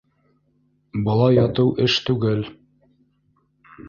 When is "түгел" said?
2.07-2.41